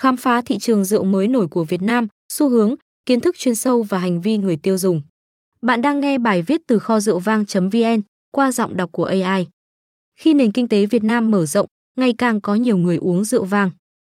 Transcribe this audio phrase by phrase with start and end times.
[0.00, 2.74] khám phá thị trường rượu mới nổi của Việt Nam, xu hướng,
[3.06, 5.02] kiến thức chuyên sâu và hành vi người tiêu dùng.
[5.62, 8.00] Bạn đang nghe bài viết từ kho rượu vang.vn
[8.30, 9.46] qua giọng đọc của AI.
[10.20, 11.66] Khi nền kinh tế Việt Nam mở rộng,
[11.96, 13.70] ngày càng có nhiều người uống rượu vang.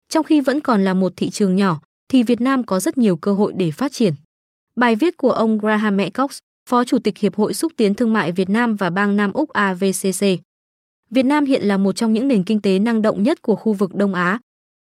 [0.09, 3.17] Trong khi vẫn còn là một thị trường nhỏ, thì Việt Nam có rất nhiều
[3.17, 4.15] cơ hội để phát triển.
[4.77, 6.39] Bài viết của ông Graham Cox,
[6.69, 9.49] Phó Chủ tịch Hiệp hội Xúc tiến Thương mại Việt Nam và bang Nam Úc
[9.49, 10.27] AVCC.
[11.11, 13.73] Việt Nam hiện là một trong những nền kinh tế năng động nhất của khu
[13.73, 14.39] vực Đông Á.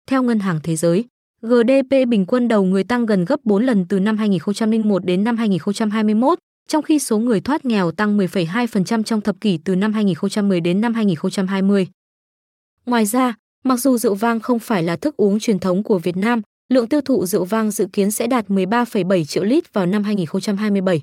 [0.09, 1.05] Theo Ngân hàng Thế giới,
[1.41, 5.37] GDP bình quân đầu người tăng gần gấp 4 lần từ năm 2001 đến năm
[5.37, 10.61] 2021, trong khi số người thoát nghèo tăng 10,2% trong thập kỷ từ năm 2010
[10.61, 11.87] đến năm 2020.
[12.85, 16.17] Ngoài ra, mặc dù rượu vang không phải là thức uống truyền thống của Việt
[16.17, 20.03] Nam, lượng tiêu thụ rượu vang dự kiến sẽ đạt 13,7 triệu lít vào năm
[20.03, 21.01] 2027.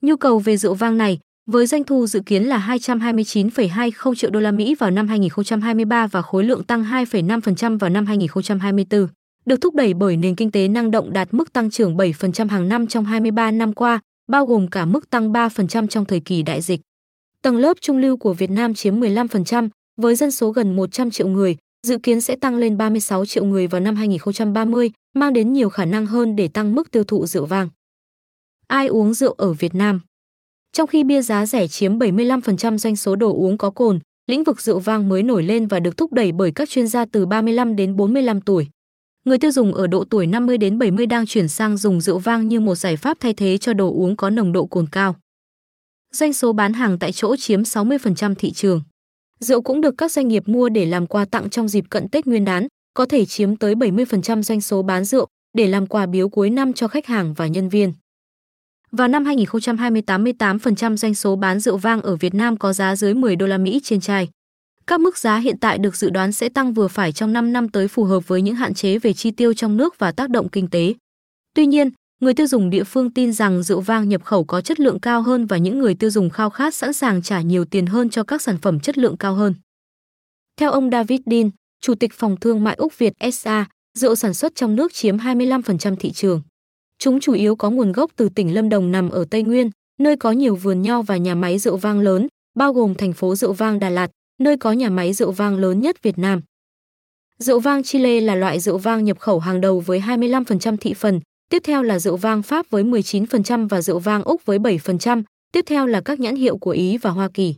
[0.00, 1.18] Nhu cầu về rượu vang này,
[1.50, 6.22] với doanh thu dự kiến là 229,20 triệu đô la Mỹ vào năm 2023 và
[6.22, 9.06] khối lượng tăng 2,5% vào năm 2024,
[9.46, 12.68] được thúc đẩy bởi nền kinh tế năng động đạt mức tăng trưởng 7% hàng
[12.68, 16.60] năm trong 23 năm qua, bao gồm cả mức tăng 3% trong thời kỳ đại
[16.60, 16.80] dịch.
[17.42, 19.68] Tầng lớp trung lưu của Việt Nam chiếm 15%,
[20.00, 23.66] với dân số gần 100 triệu người, dự kiến sẽ tăng lên 36 triệu người
[23.66, 27.46] vào năm 2030, mang đến nhiều khả năng hơn để tăng mức tiêu thụ rượu
[27.46, 27.68] vang.
[28.66, 30.00] Ai uống rượu ở Việt Nam?
[30.72, 34.60] Trong khi bia giá rẻ chiếm 75% doanh số đồ uống có cồn, lĩnh vực
[34.60, 37.76] rượu vang mới nổi lên và được thúc đẩy bởi các chuyên gia từ 35
[37.76, 38.66] đến 45 tuổi.
[39.24, 42.48] Người tiêu dùng ở độ tuổi 50 đến 70 đang chuyển sang dùng rượu vang
[42.48, 45.16] như một giải pháp thay thế cho đồ uống có nồng độ cồn cao.
[46.12, 48.82] Doanh số bán hàng tại chỗ chiếm 60% thị trường.
[49.40, 52.26] Rượu cũng được các doanh nghiệp mua để làm quà tặng trong dịp cận Tết
[52.26, 55.26] Nguyên đán, có thể chiếm tới 70% doanh số bán rượu
[55.56, 57.92] để làm quà biếu cuối năm cho khách hàng và nhân viên.
[58.92, 63.14] Vào năm 2028, 88% doanh số bán rượu vang ở Việt Nam có giá dưới
[63.14, 64.28] 10 đô la Mỹ trên chai.
[64.86, 67.68] Các mức giá hiện tại được dự đoán sẽ tăng vừa phải trong 5 năm
[67.68, 70.48] tới phù hợp với những hạn chế về chi tiêu trong nước và tác động
[70.48, 70.94] kinh tế.
[71.54, 74.80] Tuy nhiên, người tiêu dùng địa phương tin rằng rượu vang nhập khẩu có chất
[74.80, 77.86] lượng cao hơn và những người tiêu dùng khao khát sẵn sàng trả nhiều tiền
[77.86, 79.54] hơn cho các sản phẩm chất lượng cao hơn.
[80.56, 81.50] Theo ông David Dean,
[81.80, 83.66] Chủ tịch Phòng Thương mại Úc Việt SA,
[83.98, 86.42] rượu sản xuất trong nước chiếm 25% thị trường.
[87.02, 90.16] Chúng chủ yếu có nguồn gốc từ tỉnh Lâm Đồng nằm ở Tây Nguyên, nơi
[90.16, 93.52] có nhiều vườn nho và nhà máy rượu vang lớn, bao gồm thành phố rượu
[93.52, 96.40] vang Đà Lạt, nơi có nhà máy rượu vang lớn nhất Việt Nam.
[97.38, 101.20] Rượu vang Chile là loại rượu vang nhập khẩu hàng đầu với 25% thị phần,
[101.50, 105.22] tiếp theo là rượu vang Pháp với 19% và rượu vang Úc với 7%,
[105.52, 107.54] tiếp theo là các nhãn hiệu của Ý và Hoa Kỳ.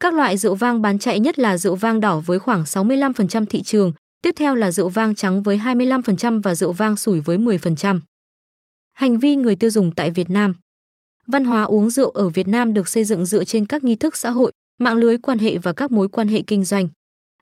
[0.00, 3.62] Các loại rượu vang bán chạy nhất là rượu vang đỏ với khoảng 65% thị
[3.62, 8.00] trường, tiếp theo là rượu vang trắng với 25% và rượu vang sủi với 10%.
[8.94, 10.54] Hành vi người tiêu dùng tại Việt Nam
[11.26, 14.16] Văn hóa uống rượu ở Việt Nam được xây dựng dựa trên các nghi thức
[14.16, 16.88] xã hội, mạng lưới quan hệ và các mối quan hệ kinh doanh.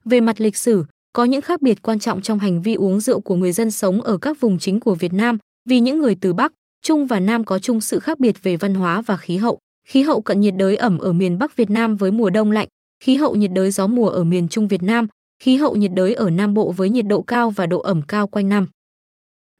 [0.04, 3.20] Về mặt lịch sử, có những khác biệt quan trọng trong hành vi uống rượu
[3.20, 6.32] của người dân sống ở các vùng chính của Việt Nam, vì những người từ
[6.32, 6.52] Bắc,
[6.82, 9.58] Trung và Nam có chung sự khác biệt về văn hóa và khí hậu.
[9.88, 12.68] Khí hậu cận nhiệt đới ẩm ở miền Bắc Việt Nam với mùa đông lạnh,
[13.04, 15.06] khí hậu nhiệt đới gió mùa ở miền Trung Việt Nam,
[15.42, 18.26] khí hậu nhiệt đới ở Nam Bộ với nhiệt độ cao và độ ẩm cao
[18.26, 18.66] quanh năm.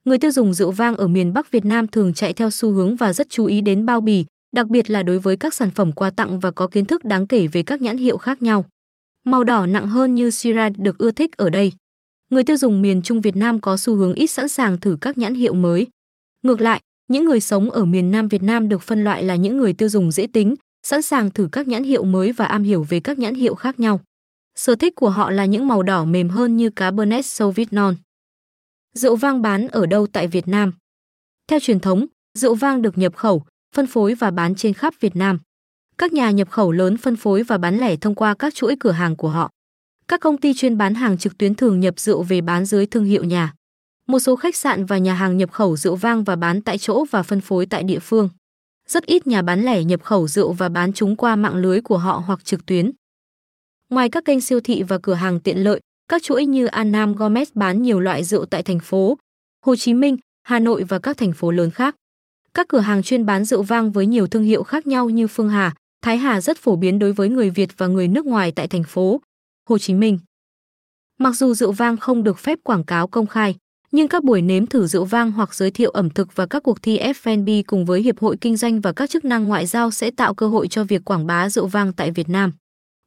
[0.05, 2.97] Người tiêu dùng rượu vang ở miền Bắc Việt Nam thường chạy theo xu hướng
[2.97, 5.93] và rất chú ý đến bao bì, đặc biệt là đối với các sản phẩm
[5.93, 8.65] quà tặng và có kiến thức đáng kể về các nhãn hiệu khác nhau.
[9.25, 11.73] Màu đỏ nặng hơn như Shiraz được ưa thích ở đây.
[12.31, 15.19] Người tiêu dùng miền Trung Việt Nam có xu hướng ít sẵn sàng thử các
[15.19, 15.87] nhãn hiệu mới.
[16.43, 19.57] Ngược lại, những người sống ở miền Nam Việt Nam được phân loại là những
[19.57, 20.55] người tiêu dùng dễ tính,
[20.87, 23.81] sẵn sàng thử các nhãn hiệu mới và am hiểu về các nhãn hiệu khác
[23.81, 24.01] nhau.
[24.55, 27.95] Sở thích của họ là những màu đỏ mềm hơn như Cabernet Sauvignon.
[28.95, 30.73] Rượu vang bán ở đâu tại Việt Nam?
[31.49, 32.07] Theo truyền thống,
[32.39, 33.45] rượu vang được nhập khẩu,
[33.75, 35.39] phân phối và bán trên khắp Việt Nam.
[35.99, 38.91] Các nhà nhập khẩu lớn phân phối và bán lẻ thông qua các chuỗi cửa
[38.91, 39.51] hàng của họ.
[40.09, 43.05] Các công ty chuyên bán hàng trực tuyến thường nhập rượu về bán dưới thương
[43.05, 43.55] hiệu nhà.
[44.09, 47.05] Một số khách sạn và nhà hàng nhập khẩu rượu vang và bán tại chỗ
[47.11, 48.29] và phân phối tại địa phương.
[48.89, 51.99] Rất ít nhà bán lẻ nhập khẩu rượu và bán chúng qua mạng lưới của
[51.99, 52.91] họ hoặc trực tuyến.
[53.91, 55.81] Ngoài các kênh siêu thị và cửa hàng tiện lợi,
[56.13, 59.19] các chuỗi như Anam Gomez bán nhiều loại rượu tại thành phố
[59.67, 61.97] Hồ Chí Minh, Hà Nội và các thành phố lớn khác.
[62.55, 65.49] Các cửa hàng chuyên bán rượu vang với nhiều thương hiệu khác nhau như Phương
[65.49, 68.69] Hà, Thái Hà rất phổ biến đối với người Việt và người nước ngoài tại
[68.69, 69.21] thành phố
[69.69, 70.19] Hồ Chí Minh.
[71.19, 73.57] Mặc dù rượu vang không được phép quảng cáo công khai,
[73.93, 76.83] nhưng các buổi nếm thử rượu vang hoặc giới thiệu ẩm thực và các cuộc
[76.83, 80.11] thi F&B cùng với hiệp hội kinh doanh và các chức năng ngoại giao sẽ
[80.11, 82.53] tạo cơ hội cho việc quảng bá rượu vang tại Việt Nam.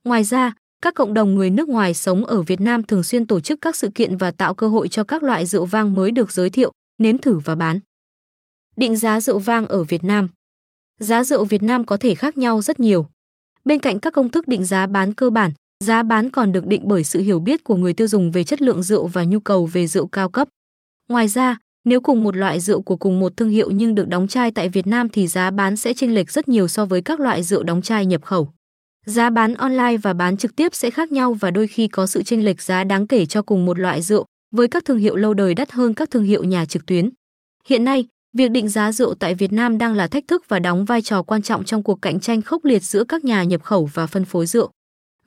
[0.03, 3.39] Ngoài ra, các cộng đồng người nước ngoài sống ở Việt Nam thường xuyên tổ
[3.39, 6.31] chức các sự kiện và tạo cơ hội cho các loại rượu vang mới được
[6.31, 7.79] giới thiệu, nếm thử và bán.
[8.77, 10.27] Định giá rượu vang ở Việt Nam
[10.99, 13.05] Giá rượu Việt Nam có thể khác nhau rất nhiều.
[13.65, 15.51] Bên cạnh các công thức định giá bán cơ bản,
[15.83, 18.61] giá bán còn được định bởi sự hiểu biết của người tiêu dùng về chất
[18.61, 20.47] lượng rượu và nhu cầu về rượu cao cấp.
[21.09, 24.27] Ngoài ra, nếu cùng một loại rượu của cùng một thương hiệu nhưng được đóng
[24.27, 27.19] chai tại Việt Nam thì giá bán sẽ chênh lệch rất nhiều so với các
[27.19, 28.49] loại rượu đóng chai nhập khẩu.
[29.05, 32.23] Giá bán online và bán trực tiếp sẽ khác nhau và đôi khi có sự
[32.23, 34.25] chênh lệch giá đáng kể cho cùng một loại rượu,
[34.55, 37.09] với các thương hiệu lâu đời đắt hơn các thương hiệu nhà trực tuyến.
[37.67, 40.85] Hiện nay, việc định giá rượu tại Việt Nam đang là thách thức và đóng
[40.85, 43.89] vai trò quan trọng trong cuộc cạnh tranh khốc liệt giữa các nhà nhập khẩu
[43.93, 44.69] và phân phối rượu.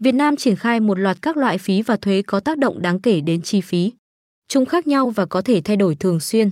[0.01, 3.01] Việt Nam triển khai một loạt các loại phí và thuế có tác động đáng
[3.01, 3.93] kể đến chi phí.
[4.49, 6.51] Chúng khác nhau và có thể thay đổi thường xuyên.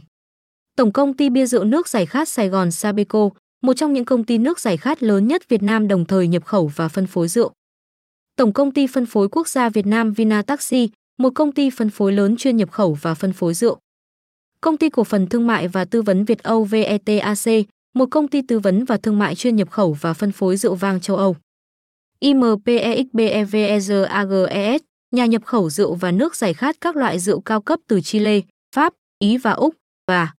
[0.75, 3.29] Tổng công ty bia rượu nước giải khát Sài Gòn Sabeco,
[3.61, 6.45] một trong những công ty nước giải khát lớn nhất Việt Nam đồng thời nhập
[6.45, 7.51] khẩu và phân phối rượu.
[8.35, 12.13] Tổng công ty phân phối quốc gia Việt Nam Vinataxi, một công ty phân phối
[12.13, 13.79] lớn chuyên nhập khẩu và phân phối rượu.
[14.61, 18.41] Công ty cổ phần thương mại và tư vấn Việt Âu VETAC, một công ty
[18.41, 21.35] tư vấn và thương mại chuyên nhập khẩu và phân phối rượu vang châu Âu.
[22.19, 24.79] IMPEXBEVEZAGES,
[25.11, 28.39] nhà nhập khẩu rượu và nước giải khát các loại rượu cao cấp từ Chile,
[28.75, 29.75] Pháp, Ý và Úc,
[30.07, 30.33] và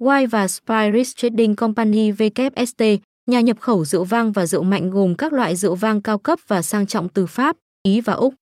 [0.00, 2.82] Wine và Spirits Trading Company VKST,
[3.26, 6.38] nhà nhập khẩu rượu vang và rượu mạnh gồm các loại rượu vang cao cấp
[6.46, 8.34] và sang trọng từ Pháp, Ý và Úc.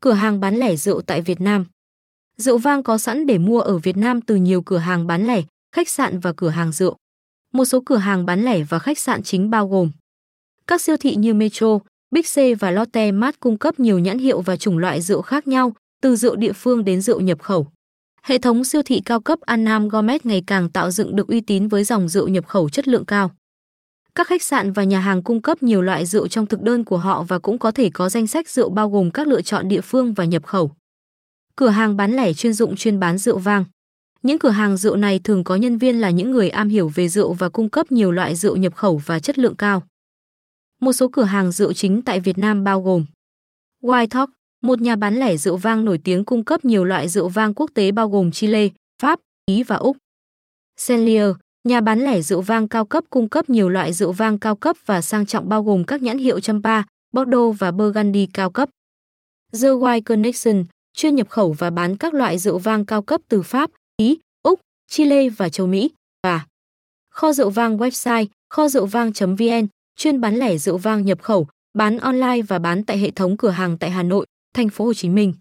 [0.00, 1.64] Cửa hàng bán lẻ rượu tại Việt Nam
[2.36, 5.42] Rượu vang có sẵn để mua ở Việt Nam từ nhiều cửa hàng bán lẻ,
[5.74, 6.96] khách sạn và cửa hàng rượu.
[7.52, 9.90] Một số cửa hàng bán lẻ và khách sạn chính bao gồm
[10.66, 11.78] các siêu thị như Metro,
[12.10, 15.48] Big C và Lotte Mart cung cấp nhiều nhãn hiệu và chủng loại rượu khác
[15.48, 17.66] nhau, từ rượu địa phương đến rượu nhập khẩu.
[18.22, 21.40] Hệ thống siêu thị cao cấp An Nam Gourmet ngày càng tạo dựng được uy
[21.40, 23.30] tín với dòng rượu nhập khẩu chất lượng cao.
[24.14, 26.96] Các khách sạn và nhà hàng cung cấp nhiều loại rượu trong thực đơn của
[26.96, 29.80] họ và cũng có thể có danh sách rượu bao gồm các lựa chọn địa
[29.80, 30.72] phương và nhập khẩu.
[31.62, 33.64] Cửa hàng bán lẻ chuyên dụng chuyên bán rượu vang.
[34.22, 37.08] Những cửa hàng rượu này thường có nhân viên là những người am hiểu về
[37.08, 39.82] rượu và cung cấp nhiều loại rượu nhập khẩu và chất lượng cao.
[40.80, 43.04] Một số cửa hàng rượu chính tại Việt Nam bao gồm
[43.82, 44.30] White Talk,
[44.62, 47.70] một nhà bán lẻ rượu vang nổi tiếng cung cấp nhiều loại rượu vang quốc
[47.74, 48.68] tế bao gồm Chile,
[49.02, 49.96] Pháp, Ý và Úc.
[50.86, 51.30] Cellier,
[51.68, 54.76] nhà bán lẻ rượu vang cao cấp cung cấp nhiều loại rượu vang cao cấp
[54.86, 56.82] và sang trọng bao gồm các nhãn hiệu Champa,
[57.12, 58.68] Bordeaux và Burgundy cao cấp.
[59.52, 63.42] The White Connection, chuyên nhập khẩu và bán các loại rượu vang cao cấp từ
[63.42, 65.90] Pháp, Ý, Úc, Chile và châu Mỹ,
[66.22, 66.46] và
[67.10, 71.46] Kho rượu vang website kho rượu vang.vn, chuyên bán lẻ rượu vang nhập khẩu,
[71.78, 74.94] bán online và bán tại hệ thống cửa hàng tại Hà Nội, thành phố Hồ
[74.94, 75.34] Chí Minh.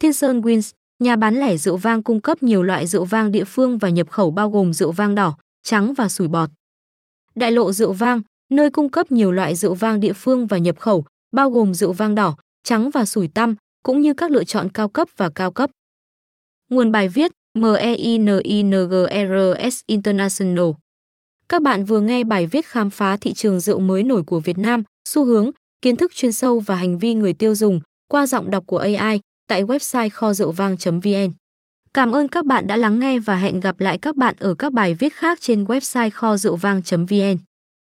[0.00, 3.44] Thiên Sơn Wins, nhà bán lẻ rượu vang cung cấp nhiều loại rượu vang địa
[3.44, 6.50] phương và nhập khẩu bao gồm rượu vang đỏ, trắng và sủi bọt.
[7.34, 10.78] Đại lộ rượu vang, nơi cung cấp nhiều loại rượu vang địa phương và nhập
[10.78, 14.68] khẩu, bao gồm rượu vang đỏ, trắng và sủi tăm, cũng như các lựa chọn
[14.74, 15.70] cao cấp và cao cấp.
[16.70, 18.60] Nguồn bài viết MEININGRS
[19.86, 20.70] International
[21.48, 24.58] Các bạn vừa nghe bài viết khám phá thị trường rượu mới nổi của Việt
[24.58, 25.50] Nam, xu hướng,
[25.82, 29.20] kiến thức chuyên sâu và hành vi người tiêu dùng qua giọng đọc của AI
[29.48, 31.32] tại website kho rượu vang.vn.
[31.94, 34.72] Cảm ơn các bạn đã lắng nghe và hẹn gặp lại các bạn ở các
[34.72, 37.47] bài viết khác trên website kho rượu vang.vn.